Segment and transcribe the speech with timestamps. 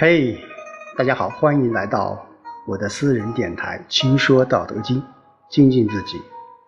[0.00, 0.42] 嘿，
[0.96, 2.26] 大家好，欢迎来到
[2.66, 4.98] 我的私人电台《轻说道德经》，
[5.50, 6.18] 精进自己，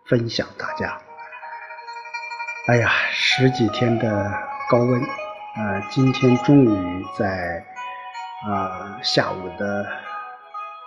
[0.04, 1.00] 分享大家。
[2.68, 4.30] 哎呀，十几天的
[4.68, 7.64] 高温，呃，今天终于在
[8.46, 9.86] 啊下午的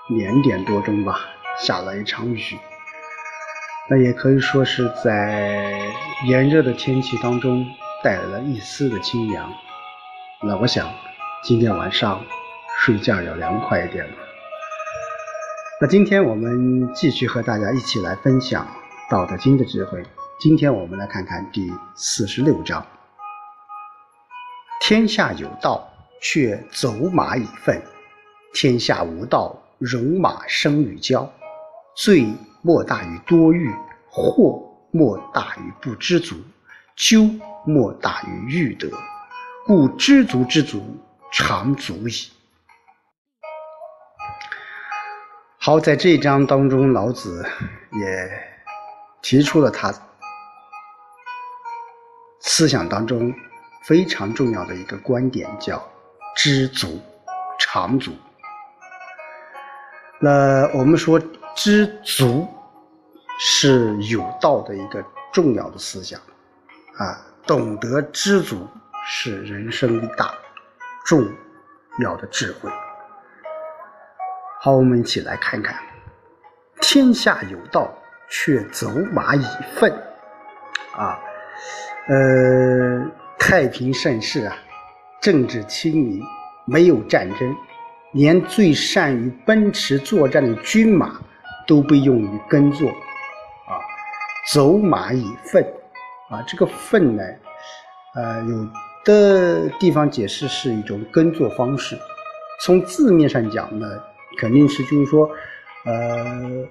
[0.09, 1.21] 两点多钟吧，
[1.57, 2.39] 下了一场雨。
[3.89, 5.81] 那也可以说是在
[6.27, 7.65] 炎热的天气当中
[8.03, 9.51] 带来了一丝的清凉。
[10.43, 10.87] 那我想。
[11.47, 12.25] 今天晚上
[12.79, 14.15] 睡觉要凉快一点了。
[15.79, 18.65] 那今天我们继续和大家一起来分享
[19.11, 20.03] 《道德经》的智慧。
[20.39, 22.83] 今天我们来看看第四十六章：
[24.81, 25.87] 天下有道，
[26.19, 27.79] 却走马以粪；
[28.51, 31.31] 天下无道，戎马生于郊。
[31.95, 32.25] 罪
[32.63, 33.71] 莫大于多欲，
[34.09, 34.59] 祸
[34.89, 36.37] 莫大于不知足，
[36.95, 37.29] 咎
[37.67, 38.89] 莫大于欲得。
[39.67, 40.81] 故知足之足。
[41.37, 42.13] 常足矣。
[45.59, 47.45] 好，在这一章当中，老子
[47.91, 48.31] 也
[49.21, 49.93] 提出了他
[52.39, 53.33] 思想当中
[53.83, 55.85] 非常重要的一个观点，叫
[56.37, 57.01] “知足
[57.59, 58.13] 常足”。
[60.21, 61.19] 那我们说，
[61.53, 62.47] 知足
[63.37, 66.17] 是有道的一个重要的思想
[66.95, 68.65] 啊，懂得知足
[69.05, 70.33] 是人生一大。
[71.05, 71.23] 重
[71.99, 72.69] 要的智慧。
[74.59, 75.79] 好，我们一起来看看：
[76.81, 77.93] 天下有道，
[78.27, 79.45] 却走马以
[79.75, 79.91] 粪。
[80.95, 81.19] 啊，
[82.07, 83.05] 呃，
[83.37, 84.57] 太平盛世啊，
[85.21, 86.21] 政治清明，
[86.65, 87.55] 没有战争，
[88.13, 91.21] 连最善于奔驰作战的军马
[91.67, 92.89] 都被用于耕作。
[92.89, 93.77] 啊，
[94.51, 95.63] 走马以粪。
[96.31, 97.23] 啊，这个粪呢，
[98.15, 98.67] 呃，有。
[99.05, 101.97] 的地方解释是一种耕作方式，
[102.61, 103.87] 从字面上讲呢，
[104.37, 105.29] 肯定是就是说，
[105.85, 106.67] 呃，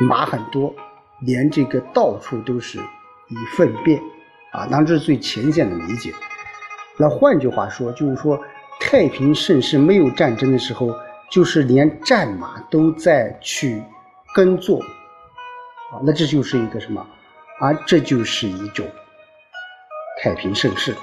[0.00, 0.74] 马很多，
[1.20, 4.02] 连这个到处都是以粪便，
[4.52, 6.12] 啊，当然这是最浅显的理解。
[6.96, 8.38] 那换句话说，就是说
[8.80, 10.92] 太平盛世没有战争的时候，
[11.30, 13.80] 就是连战马都在去
[14.34, 14.80] 耕作，
[15.92, 17.06] 啊，那这就是一个什么？
[17.60, 18.84] 啊，这就是一种。
[20.22, 20.94] 太平盛世，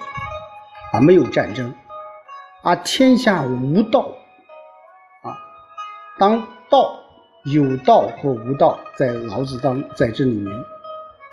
[0.94, 1.74] 啊，没有战争，
[2.64, 4.10] 啊，天下无道，
[5.22, 5.38] 啊，
[6.18, 6.98] 当道
[7.44, 10.54] 有道和无道，在老子当在这里面，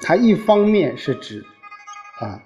[0.01, 1.45] 它一方面是指
[2.19, 2.43] 啊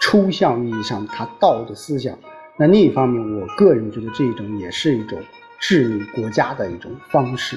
[0.00, 2.18] 抽象意义上他道的思想，
[2.58, 5.18] 那另一方面，我个人觉得这一种也是一种
[5.60, 7.56] 治理国家的一种方式，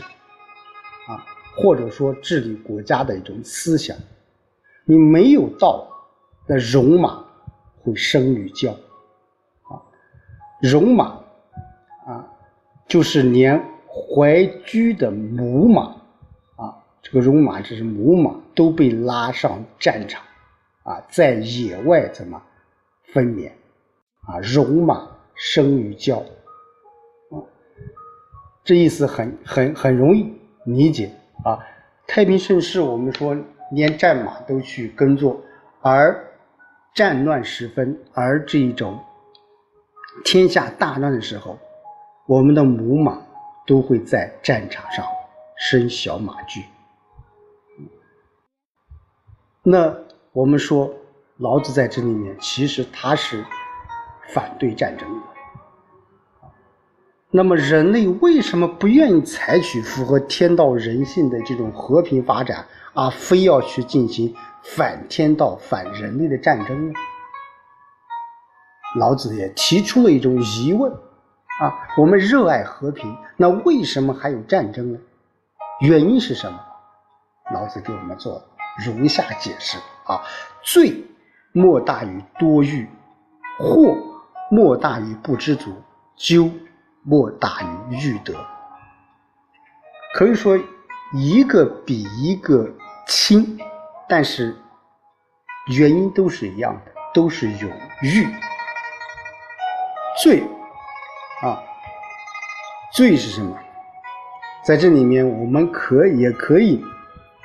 [1.08, 1.26] 啊，
[1.58, 3.98] 或者说治理国家的一种思想，
[4.86, 5.92] 你没有道。
[6.48, 7.24] 那戎马
[7.82, 8.72] 会生于郊，
[9.64, 9.82] 啊，
[10.62, 11.20] 戎马
[12.06, 12.28] 啊，
[12.88, 15.96] 就是连怀驹的母马
[16.56, 20.24] 啊，这个戎马这是母马都被拉上战场，
[20.84, 22.42] 啊，在野外怎么
[23.12, 23.52] 分娩
[24.28, 24.40] 啊？
[24.42, 26.18] 戎马生于郊，
[27.32, 27.42] 啊，
[28.64, 30.32] 这意思很很很容易
[30.66, 31.12] 理解
[31.44, 31.60] 啊。
[32.08, 33.36] 太平盛世，我们说
[33.72, 35.42] 连战马都去耕作，
[35.82, 36.24] 而
[36.96, 39.04] 战乱时分，而这一种
[40.24, 41.60] 天下大乱的时候，
[42.26, 43.22] 我们的母马
[43.68, 45.06] 都会在战场上
[45.58, 46.64] 生小马驹。
[49.62, 49.94] 那
[50.32, 50.90] 我们说，
[51.36, 53.44] 老子在这里面其实他是
[54.30, 55.35] 反对战争的。
[57.38, 64.34] 那么，人类为什么不愿意采取符合天道人性的这种和平发展，而非要去进行？
[64.64, 66.94] 反天道、反人类的战争呢？
[68.98, 70.90] 老子也提出了一种疑问：
[71.60, 75.00] 啊，我们热爱和平，那为什么还有战争呢？
[75.82, 76.58] 原因是什么？
[77.54, 78.42] 老子给我们做
[78.86, 80.22] 如下解释：啊，
[80.64, 81.04] 罪
[81.52, 82.88] 莫大于多欲，
[83.60, 83.94] 祸
[84.50, 85.74] 莫大于不知足，
[86.16, 86.50] 咎
[87.06, 88.34] 莫大于欲得。
[90.16, 90.58] 可以说，
[91.14, 92.70] 一个比一个
[93.08, 93.58] 轻。
[94.08, 94.56] 但是
[95.68, 97.68] 原因都是一样的，都是有
[98.02, 98.28] 欲
[100.22, 100.44] 罪
[101.42, 101.60] 啊。
[102.94, 103.58] 罪是什么？
[104.64, 106.84] 在这里面，我们可以也可以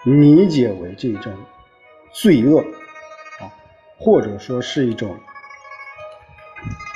[0.04, 1.34] 理解为这种
[2.12, 2.60] 罪恶
[3.40, 3.48] 啊，
[3.98, 5.18] 或者说是一种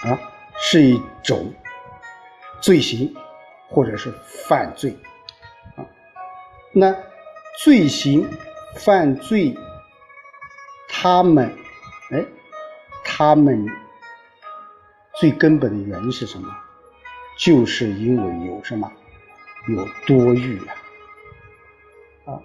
[0.05, 0.19] 啊，
[0.57, 1.53] 是一种
[2.65, 3.15] 罪行，
[3.69, 4.13] 或者是
[4.47, 4.97] 犯罪
[5.77, 5.85] 啊。
[6.73, 6.97] 那
[7.63, 8.27] 罪行。
[8.77, 9.57] 犯罪，
[10.89, 11.49] 他们，
[12.11, 12.25] 哎，
[13.05, 13.65] 他们
[15.15, 16.49] 最根本的原因是什么？
[17.39, 18.91] 就是因为有什么？
[19.69, 20.75] 有多欲啊！
[22.33, 22.43] 啊，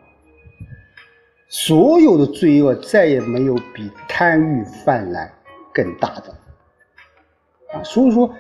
[1.48, 5.33] 所有的罪恶再也没有比贪欲泛滥
[5.74, 6.31] 更大的
[7.74, 7.81] 啊！
[7.83, 8.31] 所以说，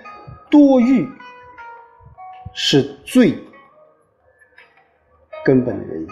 [0.51, 1.09] 多欲
[2.53, 3.37] 是最
[5.43, 6.07] 根本的原因。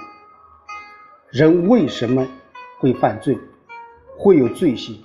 [1.31, 2.25] 人为什么
[2.79, 3.37] 会犯罪？
[4.19, 4.99] 会有罪性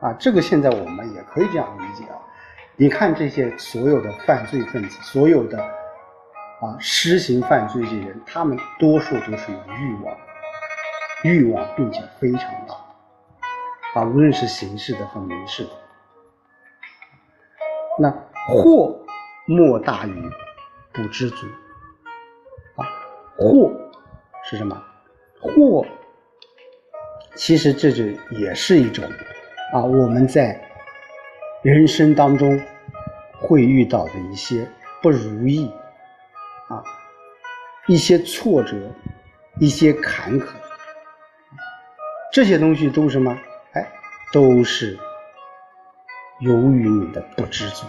[0.00, 0.12] 啊？
[0.12, 2.16] 这个现在我们也可以这样理解啊。
[2.76, 10.16] 你看这些所有的犯罪分子，所有的啊实行犯罪的人，他们多数都是有欲望，
[11.24, 15.70] 欲望并且非常大啊，无论是刑事的和民事的。
[17.98, 18.10] 那
[18.46, 18.96] 祸
[19.46, 20.30] 莫大于
[20.94, 21.46] 不知足
[22.76, 22.86] 啊，
[23.36, 23.70] 祸
[24.44, 24.82] 是什么？
[25.40, 25.84] 祸
[27.34, 29.04] 其实这就也是一种
[29.72, 30.60] 啊，我们在。
[31.62, 32.60] 人生当中
[33.40, 34.70] 会遇到的一些
[35.00, 35.72] 不如意
[36.68, 36.84] 啊，
[37.86, 38.76] 一些挫折，
[39.58, 40.48] 一些坎坷，
[42.30, 43.34] 这些东西都是什么？
[43.72, 43.90] 哎，
[44.30, 44.98] 都是
[46.40, 47.86] 由于你的不知足。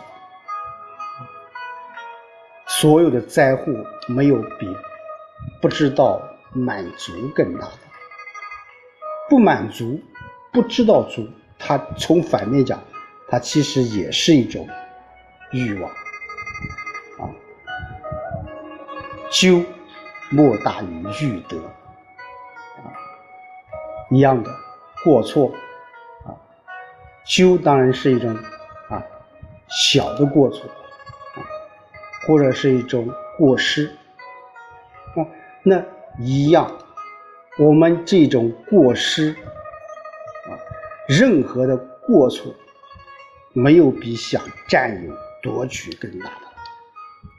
[2.79, 3.71] 所有的灾祸
[4.07, 4.75] 没有比
[5.61, 7.79] 不知道满足更大的。
[9.29, 10.01] 不满足，
[10.51, 11.27] 不知道足，
[11.57, 12.79] 它从反面讲。
[13.27, 14.67] 它其实也是一种
[15.51, 15.89] 欲望。
[17.19, 17.31] 啊，
[19.31, 19.63] 咎
[20.29, 21.57] 莫大于欲得。
[21.57, 22.91] 啊，
[24.11, 24.51] 一样的
[25.03, 25.51] 过错。
[26.25, 26.35] 啊，
[27.25, 28.35] 咎当然是一种
[28.89, 29.01] 啊
[29.67, 30.69] 小的过错，
[32.25, 33.85] 或者是一种过失
[35.15, 35.25] 啊，
[35.63, 35.83] 那
[36.19, 36.77] 一样，
[37.57, 40.51] 我们这种过失啊，
[41.07, 42.53] 任何的过错。
[43.57, 46.41] 没有比想占有、夺取更大的。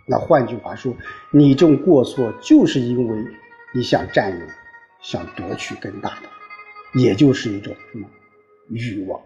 [0.06, 0.94] 那换句话说，
[1.30, 3.24] 你这种过错，就是因为
[3.74, 4.46] 你想占有、
[5.02, 6.28] 想夺取更大的，
[6.98, 8.08] 也就是一种什么
[8.70, 9.20] 欲望。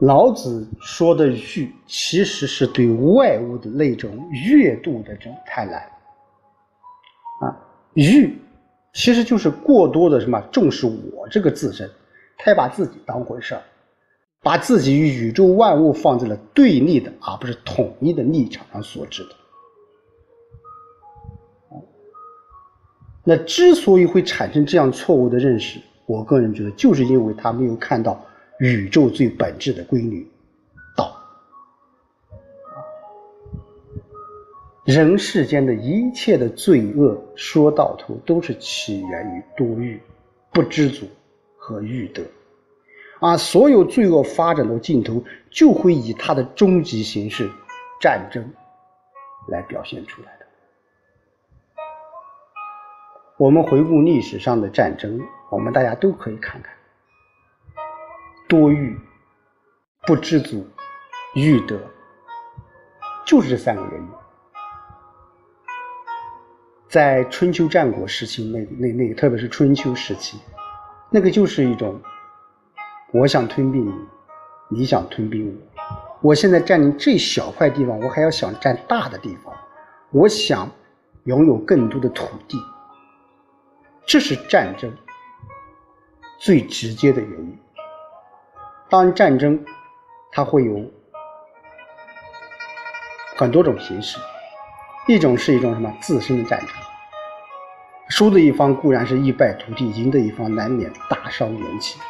[0.00, 5.74] 老子说的欲，其实是对外物的那种悦度的这种贪婪。
[7.44, 7.56] 啊，
[7.94, 8.36] 欲
[8.92, 11.90] 其实就是过多的什么重视我这个自身，
[12.36, 13.62] 太把自己当回事儿。
[14.40, 19.30] 把自己与宇宙万物放在了对立的，而不是统一的立场上所致的。
[23.24, 28.24] 那之所以会产生这样错误的认识，我个人觉得，就是因为他没有看到
[28.58, 30.28] 宇宙最本质的规律——
[30.96, 31.16] 道。
[34.84, 40.00] 人世间的一切的罪恶，说到头都是起源于多欲、
[40.52, 41.06] 不知足
[41.56, 42.22] 和欲得。
[43.20, 47.48] 啊，所有罪恶发展的尽头，就会以它的终极形式——
[48.00, 48.44] 战争
[49.48, 50.46] 来表现出来的。
[53.36, 55.20] 我们回顾历史上的战争，
[55.50, 56.72] 我们大家都可以看看：
[58.48, 58.98] 多欲、
[60.06, 60.66] 不知足、
[61.34, 61.78] 欲得，
[63.26, 64.08] 就是这三个原因。
[66.88, 70.38] 在春秋战国时期，那那那个，特别是春秋时期，
[71.10, 72.00] 那个就是一种。
[73.12, 73.94] 我想吞并你，
[74.68, 75.82] 你想吞并我。
[76.22, 79.54] 我现在占领这小块地方，我还要想占大的地方。
[80.10, 80.70] 我想
[81.24, 82.58] 拥有更多的土地，
[84.06, 84.90] 这是战争
[86.38, 87.58] 最直接的原因。
[88.90, 89.62] 当然，战争
[90.32, 90.82] 它会有
[93.36, 94.18] 很多种形式，
[95.06, 96.68] 一种是一种什么自身的战争，
[98.08, 102.00] 输的一方固然是一败涂地，赢的一方难免大伤元气。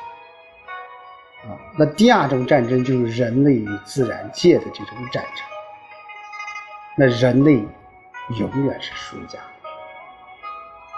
[1.44, 5.44] 啊，那第二种战争就是人类与自然界的这种战争。
[6.96, 7.64] 那人类
[8.38, 9.38] 永远是输家。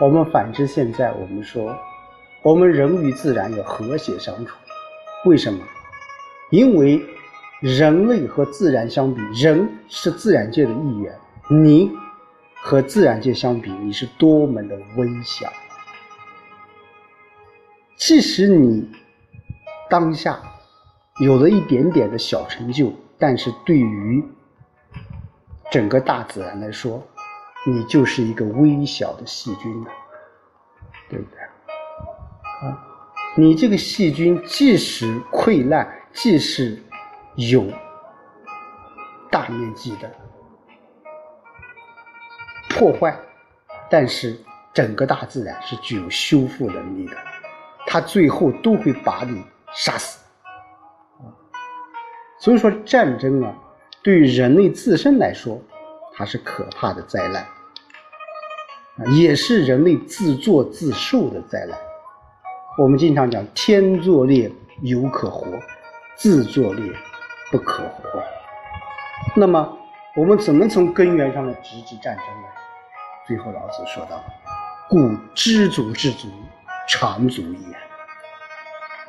[0.01, 1.77] 我们反之，现在我们说，
[2.43, 4.57] 我们人与自然要和谐相处。
[5.25, 5.65] 为什么？
[6.51, 7.01] 因为
[7.61, 11.91] 人类和自然相比，人是自然界的一员，你
[12.63, 15.53] 和自然界相比，你是多么的微小。
[17.97, 18.91] 即使你。
[19.91, 20.41] 当下
[21.19, 24.25] 有了一点点的小成就，但是对于
[25.69, 27.03] 整个大自然来说，
[27.67, 29.91] 你就是一个微小的细菌了，
[31.09, 31.41] 对不对？
[32.69, 32.87] 啊，
[33.41, 36.79] 你这个细菌即使溃烂，即使
[37.37, 37.65] 有
[39.31, 40.11] 大面积的
[42.69, 43.19] 破坏，
[43.89, 44.39] 但是
[44.75, 47.17] 整个大自然是具有修复能力的，
[47.87, 49.43] 它最后都会把你。
[49.73, 50.19] 杀死！
[52.41, 53.55] 所以说战争啊，
[54.03, 55.63] 对于人类自身来说，
[56.13, 57.47] 它是可怕的灾难，
[59.15, 61.79] 也是人类自作自受的灾难。
[62.81, 65.47] 我们经常讲“天作孽犹可活，
[66.17, 66.91] 自作孽
[67.51, 68.23] 不可活”。
[69.37, 69.77] 那么，
[70.17, 72.49] 我们怎么从根源上来直指战争呢？
[73.29, 74.25] 最后，老子说道
[74.89, 76.29] ：“故知足之足，
[76.89, 77.59] 常足也。”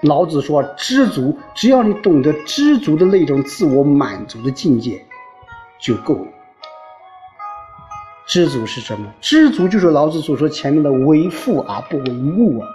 [0.03, 5.01] 老子说：“知足，只要你懂得知足的那种自我满足的境界，
[5.79, 6.27] 就够了。
[8.27, 9.09] 知足是什么？
[9.21, 12.67] 知足就是老子所说前面的‘为富而不为目’啊，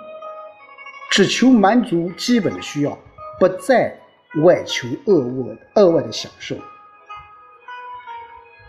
[1.10, 2.98] 只求满足基本的需要，
[3.38, 3.98] 不再
[4.44, 6.56] 外求额外额外的享受。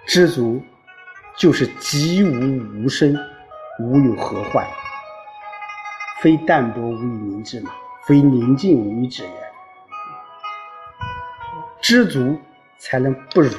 [0.06, 0.62] 知足
[1.36, 3.18] 就是吉无无声，
[3.80, 4.66] 无有何患，
[6.22, 7.72] 非淡泊无以明志嘛。”
[8.08, 9.30] 非宁静无以止也。
[11.82, 12.40] 知足
[12.78, 13.52] 才能不辱，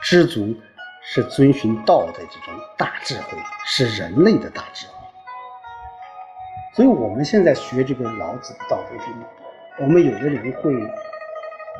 [0.00, 0.56] 知足
[1.02, 3.36] 是遵循道的这种大智慧，
[3.66, 4.94] 是人类的大智慧。
[6.78, 9.12] 所以，我们现在学这个老子的《道德经》，
[9.80, 10.72] 我们有的人会，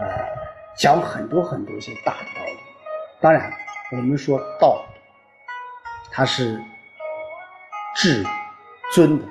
[0.00, 0.26] 呃，
[0.76, 2.58] 讲很多很多一些大的道理。
[3.20, 3.48] 当然，
[3.92, 4.84] 我们说道，
[6.10, 6.60] 它是
[7.94, 8.24] 至
[8.92, 9.24] 尊的。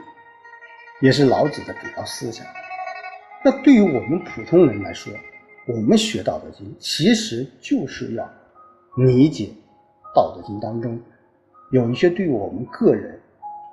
[1.01, 2.47] 也是老子的主要思想。
[3.43, 5.11] 那对于我们普通人来说，
[5.65, 8.25] 我们学《道德经》，其实就是要
[8.95, 9.47] 理解
[10.15, 10.97] 《道德经》当中
[11.71, 13.19] 有一些对于我们个人、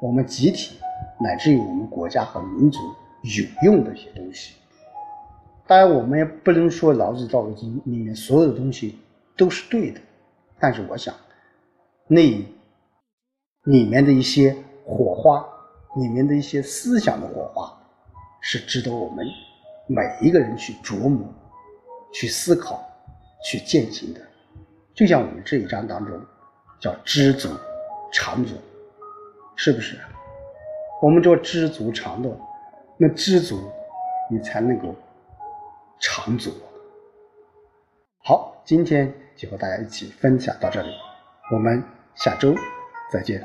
[0.02, 0.76] 我们集体，
[1.20, 2.78] 乃至于我们国家和民族
[3.22, 4.54] 有用的一些东西。
[5.66, 8.98] 当然，我们也不能说老子《道德经》里面所有的东西
[9.36, 10.00] 都是对的，
[10.60, 11.14] 但是我想，
[12.06, 12.22] 那
[13.64, 15.44] 里面的一些火花。
[15.96, 17.72] 里面的一些思想的火花，
[18.40, 19.24] 是值得我们
[19.86, 21.24] 每一个人去琢磨、
[22.12, 22.84] 去思考、
[23.44, 24.20] 去践行的。
[24.92, 26.20] 就像我们这一章当中，
[26.80, 27.48] 叫知足
[28.12, 28.56] 常足，
[29.54, 29.96] 是不是？
[31.02, 32.34] 我们说知足常乐，
[32.96, 33.70] 那知足，
[34.30, 34.94] 你才能够
[36.00, 36.50] 常足。
[38.22, 40.88] 好，今天就和大家一起分享到这里，
[41.52, 41.82] 我们
[42.14, 42.54] 下周
[43.12, 43.44] 再见。